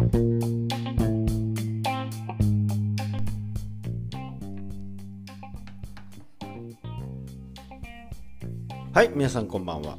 [0.00, 0.06] は
[9.02, 9.98] い皆さんこんばんは、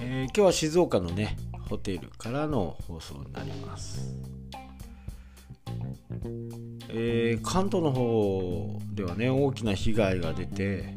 [0.00, 1.36] ー、今日は静岡のね
[1.68, 4.16] ホテルからの放送になります。
[6.88, 10.94] えー、関東の方ではね大きな被害が出て、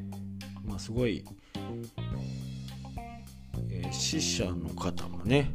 [0.63, 1.25] まあ、すごい、
[3.71, 5.51] えー、死者の方もね、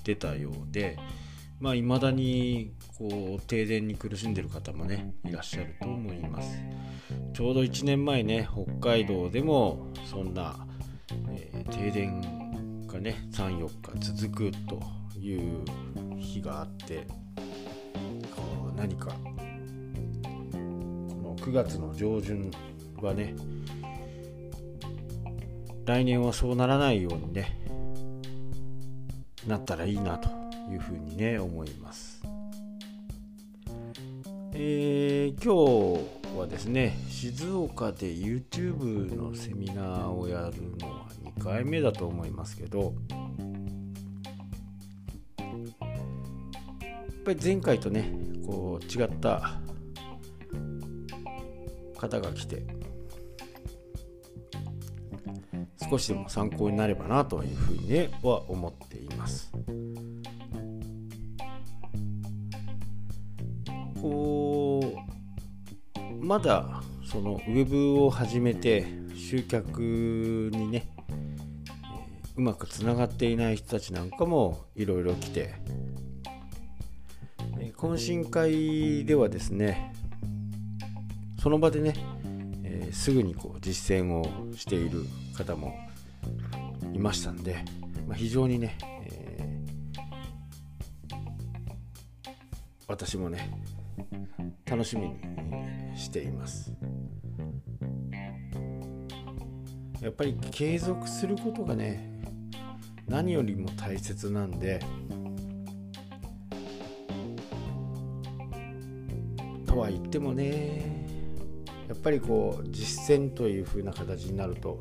[0.00, 0.98] えー、出たようで
[1.60, 6.58] まあ、未だにこう停電に苦しんでる方もねいらっしゃると思います。
[7.34, 10.66] ちょうど1年前ね北海道でもそんな、
[11.28, 13.68] えー、停電がね34
[14.00, 14.80] 日続くと
[15.18, 15.64] いう
[16.18, 17.06] 日があって
[18.76, 19.14] 何かこ
[21.22, 22.50] の9月の上旬
[23.02, 23.34] はね
[25.84, 27.69] 来年はそうならないようにね
[29.46, 30.28] なったらいいなと
[30.70, 32.22] いうふうにね思います。
[34.52, 41.06] えー、今日はですね静岡で YouTube のセミナーをやるのは
[41.38, 42.92] 2回目だと思いますけど
[45.38, 45.46] や
[46.98, 48.12] っぱり前回とね
[48.44, 49.60] こう違った
[51.96, 52.79] 方が来て
[55.90, 59.50] 少しでも参考になればなというふうに、ね、は思っています。
[64.00, 64.96] こ
[65.96, 69.80] うまだそのウェブを始めて集客
[70.52, 70.88] にね
[72.36, 75.54] うまくつながっていない人たちなんかもいろいろ来て
[77.76, 79.92] 懇親会ではですね
[81.42, 85.04] その場でね、ー、すぐにこう実践をしている
[85.36, 85.74] 方も
[86.92, 87.64] いましたんで、
[88.06, 91.14] まあ、非常にね、えー、
[92.86, 93.50] 私もね
[94.66, 95.16] 楽しみに
[95.96, 96.72] しています。
[100.00, 102.22] やっぱり継続することがね
[103.06, 104.80] 何よりも大切なんで
[109.66, 110.99] とは言ってもね
[111.90, 114.78] やっぱりこう実践という風な形になると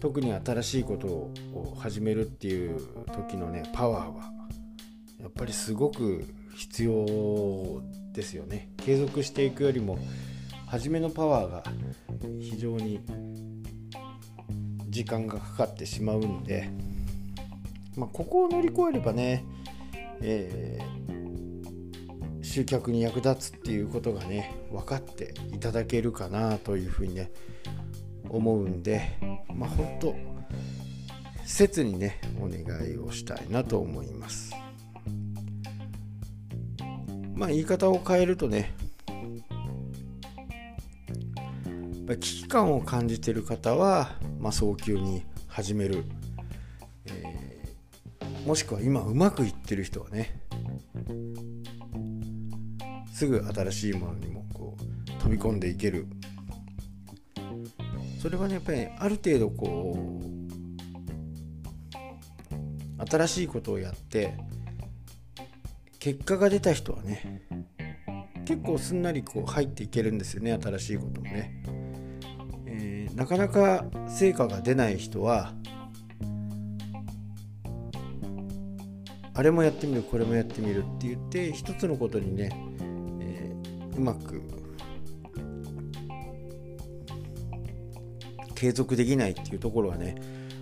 [0.00, 4.30] 特に新しいことを始めるっていう時のねパワーは
[5.18, 7.82] やっぱりすごく必要
[8.12, 8.68] ですよね。
[8.76, 9.98] 継続していくよりも
[10.66, 11.64] 初めのパワーが
[12.38, 13.00] 非常に
[14.90, 16.68] 時間がかかってしまうんで、
[17.96, 19.42] まあ、ここを乗り越えればね、
[20.20, 20.78] え
[22.48, 27.30] 集客に役立つっていうことがね分かっていただけるかなというふうにね
[28.30, 29.02] 思うんで
[29.54, 30.16] まあ本当
[31.44, 32.60] 切にねお願
[32.90, 34.52] いをしたいなと思います。
[37.34, 38.74] まあ言い方を変えるとね
[42.08, 46.06] 危機感を感じてる方は、まあ、早急に始める、
[47.04, 50.40] えー、もしくは今うまくいってる人はね
[53.18, 56.06] すぐ新しいものにもこう飛び込んでいける。
[58.22, 60.20] それはねやっぱりある程度こ
[63.00, 64.36] う新しいことをやって
[65.98, 67.42] 結果が出た人はね
[68.44, 71.64] 結構すんなりこう入っていけるんですよね新しいこともね、
[72.66, 75.54] えー、なかなか成果が出ない人は
[79.34, 82.67] あれもやってみるこれもやってみるって言って一つのことにね
[83.98, 84.40] うまく
[88.54, 90.14] 継続できないっていうところはね、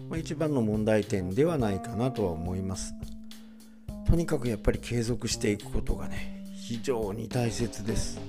[0.09, 2.95] まあ、一番の問題点ではないかなとは思います。
[4.07, 8.21] とにかくやっぱり継続していくことがね非常に大切です。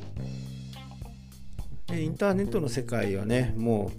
[1.87, 3.91] でインターネットの世界はねも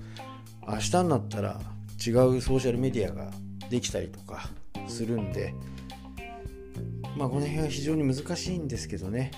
[0.67, 1.61] う明日になったら
[2.07, 3.31] 違うソーシャルメディアが
[3.71, 4.51] できたりとか
[4.87, 5.55] するんで
[7.17, 9.31] まあこの辺は非常に難しいんですけどね。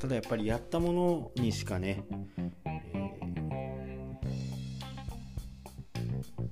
[0.00, 2.04] ただやっぱりやったものにしかね、
[2.64, 2.82] え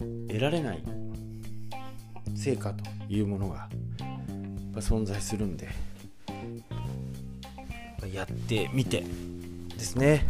[0.00, 0.82] ー、得られない
[2.35, 3.70] 成果というものがやっ
[4.75, 5.69] ぱ存在するんで
[8.12, 9.05] やってみて
[9.76, 10.26] ですね。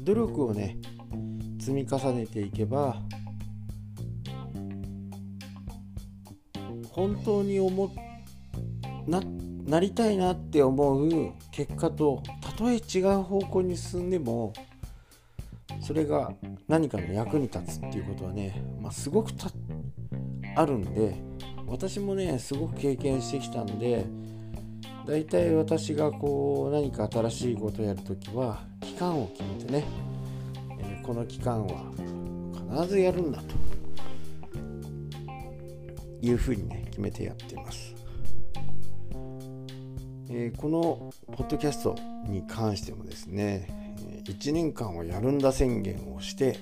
[0.00, 0.76] 努力をね
[1.60, 2.96] 積み重ねていけば
[6.92, 7.90] 本当に思
[9.06, 9.20] な
[9.66, 14.52] なりたいなって思う結果とたとえ違う方向に進んでも
[15.80, 16.32] それが
[16.68, 19.32] 何かの役に立つっていうことはね、まあ、すごく
[20.54, 21.14] あるんで
[21.66, 24.04] 私もねすごく経験してきたんで
[25.06, 29.84] 大体私がこう何か新しいことをやるときは期間を決めてね、
[30.80, 31.84] えー、この期間は
[32.76, 33.71] 必ずやるんだと。
[36.22, 37.94] いうふうにね決めてやっています、
[40.30, 41.96] えー、このポッドキャスト
[42.26, 43.68] に関してもですね
[44.24, 46.58] 1年間をやるんだ宣言をして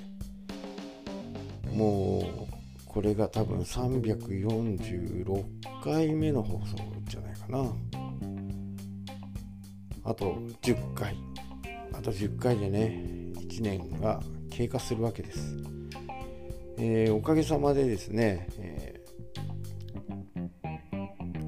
[1.73, 5.45] もうこれが多分346
[5.85, 6.77] 回目の放送
[7.07, 7.73] じゃないかな。
[10.03, 11.17] あと10回。
[11.93, 13.05] あと10回でね
[13.37, 14.21] 1年が
[14.51, 15.57] 経過するわけです、
[16.79, 19.00] えー、おかげさまでですね、え、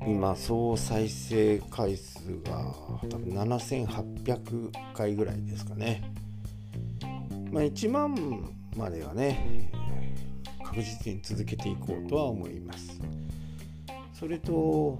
[0.06, 2.74] 今総再生回数が
[3.08, 6.02] 多分7800回ぐらいですかね。
[7.50, 9.70] まあ1万まではね
[10.64, 13.00] 確実に続けていこうとは思います。
[14.12, 14.98] それと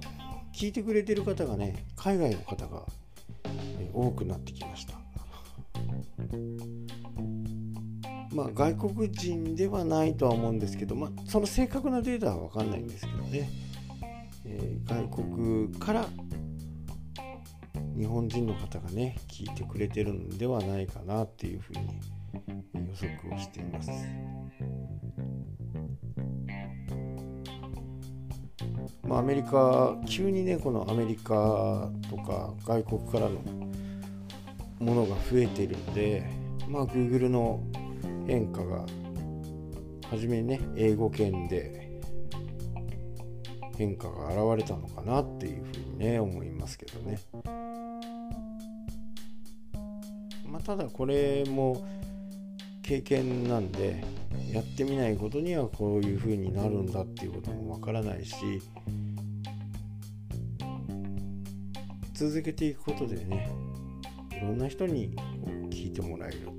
[0.53, 2.83] 聞いてくれてる方がね海外の方が
[3.93, 4.93] 多くなってきました。
[8.33, 13.49] まあ外国人ではないとは思うんですけど、まあ、その正確なデータは分かんないんですけどね、
[14.55, 16.05] えー、外国から
[17.97, 23.89] 日本人の方がね聞いてくれてるんではないかなっていうふうに予測をしています。
[29.07, 33.41] まあ、アメリカ急にねこのアメリカとか外国からの
[34.79, 36.23] ものが増えてるんで
[36.67, 37.63] まあ Google の
[38.25, 38.85] 変化が
[40.09, 41.92] 初めにね英語圏で
[43.77, 47.19] 変化が現れたのかなっていうふうにね思いますけどね。
[50.47, 51.83] まあ、ただこれも
[52.83, 54.03] 経験なんで
[54.51, 58.35] やってみないことにはこういう風になるんだっていうこともわからないし
[62.13, 63.49] 続けていくことでね
[64.31, 65.15] いろんな人に
[65.71, 66.51] 聞いてもらえると、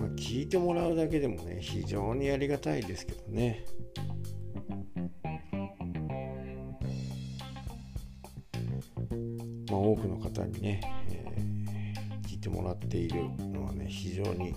[0.00, 3.64] まあ、聞いてもらうだけでもね非常にありがたいですけどね
[9.70, 10.80] まあ多くの方にね、
[11.10, 14.54] えー、聞いてもらっているのはね非常に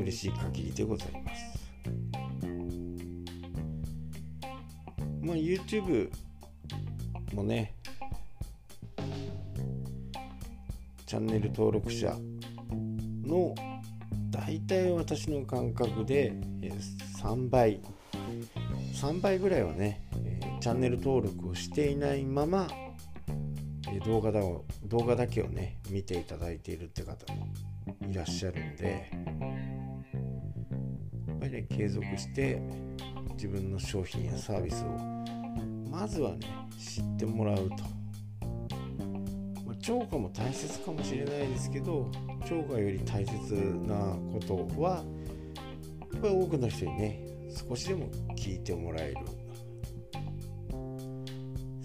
[0.00, 1.62] 嬉しい限りでございます。
[5.22, 6.10] まあ、YouTube
[7.32, 7.74] もね、
[11.06, 12.16] チャンネル登録者
[13.22, 13.54] の
[14.30, 16.32] 大体私の感覚で
[17.22, 17.80] 3倍
[18.94, 20.00] 3倍ぐらいはね
[20.60, 22.66] チャンネル登録をしていないまま
[24.00, 24.40] 動画だ
[24.84, 27.48] 動画だけをね見ていただいているって方も
[28.08, 29.10] いらっしゃるんで
[31.28, 32.60] やっぱりね継続して
[33.34, 34.88] 自分の商品やサービスを
[35.90, 36.46] まずはね
[36.78, 37.76] 知ってもらうと、
[39.66, 42.10] まあ、超過も大切かもしれないですけど
[42.48, 43.54] 超過より大切
[43.86, 45.04] なことは
[46.12, 47.26] やっぱり多くの人にね
[47.68, 49.41] 少しでも聞いてもらえる。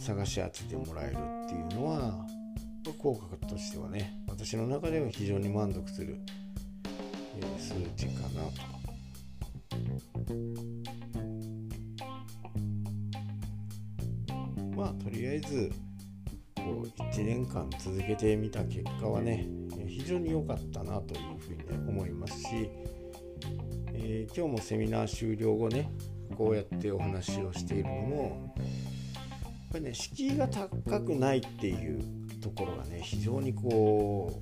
[0.07, 2.25] 探し当ててもらえるっていうのは
[2.98, 6.18] 効果としてはね私の中では非常に満足する
[7.59, 8.78] 数値かなと。
[14.78, 15.73] まあとりあえず
[16.56, 19.45] こう1年間続けてみた結果はね
[19.87, 22.69] 非常に良かったなというふうに、ね、思いますし、
[23.94, 25.92] えー、今日もセミナー終了後ね
[26.37, 28.56] こうやってお話をしているのも
[29.71, 32.02] ぱりね敷居が高くないっていう
[32.42, 34.42] ところがね非常にこ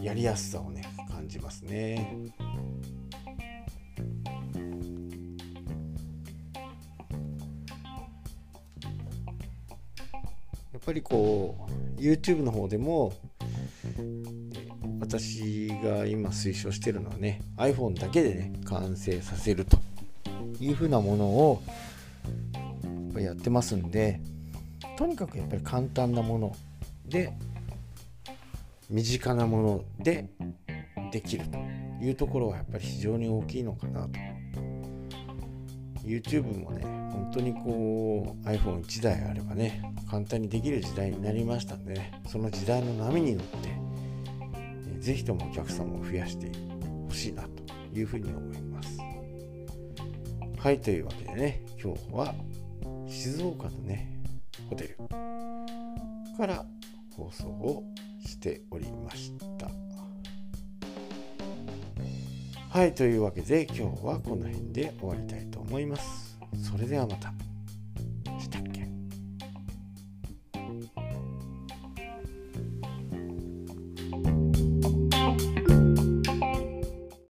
[0.00, 2.16] うやりやすさをね感じますね。
[10.72, 13.12] やっぱりこう YouTube の方でも
[14.98, 19.78] 私が今推奨してるのはね iPhone だけでね完成させると
[20.58, 21.62] いうふうなものを
[23.18, 24.20] やってますんで
[25.00, 26.54] とにかくやっぱり簡単なもの。
[27.06, 27.32] で
[28.90, 30.28] 身近なもので
[31.10, 31.56] できると
[32.04, 34.10] いうところはやっぱり非常に大きいのかなと。
[36.04, 42.20] YouTube もね本当にこう iPhone1 台あればね簡単にできる時代になりましたんでね。
[42.28, 43.70] その時代の波に乗って
[44.98, 46.52] 是非ともお客様を増やして
[47.08, 48.98] ほしいなというふうに思います。
[50.58, 52.34] はいというわけでね今日は
[53.08, 54.19] 静岡のね
[54.70, 54.96] ホテル
[56.38, 56.64] から。
[57.20, 57.84] 放送を
[58.24, 59.68] しておりました。
[62.70, 66.38] はいというわけで今日はこの辺で終わりたいと思います。
[66.62, 67.49] それではまた。